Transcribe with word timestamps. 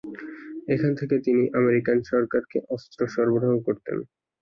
এখান 0.67 0.91
থেকে 0.99 1.15
তিনি 1.25 1.43
আমেরিকান 1.59 1.97
সরকারকে 2.11 2.57
অস্ত্র 2.75 2.99
সরবরাহ 3.07 3.53
করতেন। 3.67 3.97